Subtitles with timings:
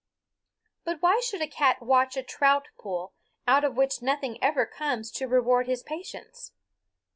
[0.83, 3.13] But why should a cat watch at a trout pool,
[3.47, 6.53] out of which nothing ever comes to reward his patience?